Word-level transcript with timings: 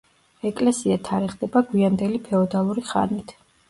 ეკლესია 0.49 0.97
თარიღდება 1.11 1.65
გვიანდელი 1.69 2.25
ფეოდალური 2.29 2.91
ხანით. 2.93 3.41